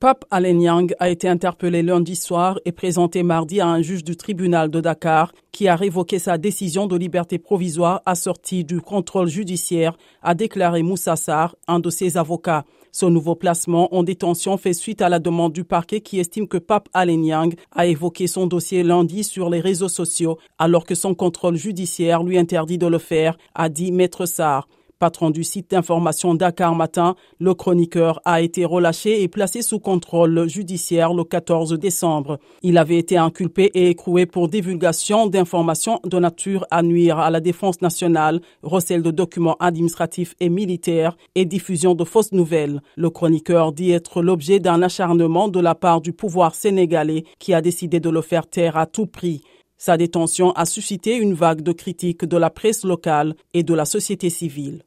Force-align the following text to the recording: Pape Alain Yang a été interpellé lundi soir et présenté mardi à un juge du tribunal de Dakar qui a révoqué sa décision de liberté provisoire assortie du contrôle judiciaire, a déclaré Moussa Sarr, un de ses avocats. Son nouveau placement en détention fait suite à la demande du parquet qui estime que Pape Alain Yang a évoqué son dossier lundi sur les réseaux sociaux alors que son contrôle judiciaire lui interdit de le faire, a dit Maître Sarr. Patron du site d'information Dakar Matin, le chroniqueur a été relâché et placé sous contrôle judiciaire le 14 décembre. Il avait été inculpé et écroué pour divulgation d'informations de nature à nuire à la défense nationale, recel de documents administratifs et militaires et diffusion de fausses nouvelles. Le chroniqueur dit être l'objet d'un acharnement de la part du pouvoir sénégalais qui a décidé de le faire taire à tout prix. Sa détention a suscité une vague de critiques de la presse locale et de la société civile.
Pape 0.00 0.24
Alain 0.30 0.58
Yang 0.58 0.94
a 0.98 1.10
été 1.10 1.28
interpellé 1.28 1.82
lundi 1.82 2.16
soir 2.16 2.58
et 2.64 2.72
présenté 2.72 3.22
mardi 3.22 3.60
à 3.60 3.66
un 3.66 3.82
juge 3.82 4.02
du 4.02 4.16
tribunal 4.16 4.70
de 4.70 4.80
Dakar 4.80 5.34
qui 5.52 5.68
a 5.68 5.76
révoqué 5.76 6.18
sa 6.18 6.38
décision 6.38 6.86
de 6.86 6.96
liberté 6.96 7.38
provisoire 7.38 8.00
assortie 8.06 8.64
du 8.64 8.80
contrôle 8.80 9.28
judiciaire, 9.28 9.98
a 10.22 10.34
déclaré 10.34 10.82
Moussa 10.82 11.16
Sarr, 11.16 11.54
un 11.68 11.80
de 11.80 11.90
ses 11.90 12.16
avocats. 12.16 12.64
Son 12.92 13.10
nouveau 13.10 13.34
placement 13.34 13.94
en 13.94 14.02
détention 14.02 14.56
fait 14.56 14.72
suite 14.72 15.02
à 15.02 15.10
la 15.10 15.18
demande 15.18 15.52
du 15.52 15.64
parquet 15.64 16.00
qui 16.00 16.18
estime 16.18 16.48
que 16.48 16.56
Pape 16.56 16.88
Alain 16.94 17.22
Yang 17.22 17.56
a 17.70 17.84
évoqué 17.84 18.26
son 18.26 18.46
dossier 18.46 18.82
lundi 18.82 19.22
sur 19.22 19.50
les 19.50 19.60
réseaux 19.60 19.90
sociaux 19.90 20.38
alors 20.56 20.86
que 20.86 20.94
son 20.94 21.14
contrôle 21.14 21.56
judiciaire 21.56 22.22
lui 22.22 22.38
interdit 22.38 22.78
de 22.78 22.86
le 22.86 22.96
faire, 22.98 23.36
a 23.54 23.68
dit 23.68 23.92
Maître 23.92 24.24
Sarr. 24.24 24.66
Patron 25.00 25.30
du 25.30 25.44
site 25.44 25.70
d'information 25.70 26.34
Dakar 26.34 26.74
Matin, 26.74 27.14
le 27.38 27.54
chroniqueur 27.54 28.20
a 28.26 28.42
été 28.42 28.66
relâché 28.66 29.22
et 29.22 29.28
placé 29.28 29.62
sous 29.62 29.78
contrôle 29.78 30.46
judiciaire 30.46 31.14
le 31.14 31.24
14 31.24 31.72
décembre. 31.78 32.38
Il 32.62 32.76
avait 32.76 32.98
été 32.98 33.16
inculpé 33.16 33.70
et 33.72 33.88
écroué 33.88 34.26
pour 34.26 34.48
divulgation 34.48 35.26
d'informations 35.26 36.00
de 36.04 36.18
nature 36.18 36.66
à 36.70 36.82
nuire 36.82 37.18
à 37.18 37.30
la 37.30 37.40
défense 37.40 37.80
nationale, 37.80 38.42
recel 38.62 39.00
de 39.02 39.10
documents 39.10 39.56
administratifs 39.58 40.34
et 40.38 40.50
militaires 40.50 41.16
et 41.34 41.46
diffusion 41.46 41.94
de 41.94 42.04
fausses 42.04 42.32
nouvelles. 42.32 42.82
Le 42.96 43.08
chroniqueur 43.08 43.72
dit 43.72 43.92
être 43.92 44.20
l'objet 44.20 44.60
d'un 44.60 44.82
acharnement 44.82 45.48
de 45.48 45.60
la 45.60 45.74
part 45.74 46.02
du 46.02 46.12
pouvoir 46.12 46.54
sénégalais 46.54 47.24
qui 47.38 47.54
a 47.54 47.62
décidé 47.62 48.00
de 48.00 48.10
le 48.10 48.20
faire 48.20 48.46
taire 48.46 48.76
à 48.76 48.84
tout 48.84 49.06
prix. 49.06 49.40
Sa 49.78 49.96
détention 49.96 50.52
a 50.52 50.66
suscité 50.66 51.16
une 51.16 51.32
vague 51.32 51.62
de 51.62 51.72
critiques 51.72 52.26
de 52.26 52.36
la 52.36 52.50
presse 52.50 52.84
locale 52.84 53.34
et 53.54 53.62
de 53.62 53.72
la 53.72 53.86
société 53.86 54.28
civile. 54.28 54.82